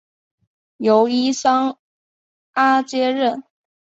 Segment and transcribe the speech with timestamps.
[0.77, 1.77] 由伊桑
[2.53, 3.43] 阿接任。